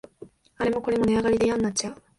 [0.57, 2.01] あれもこれも値上がりでやんなっちゃう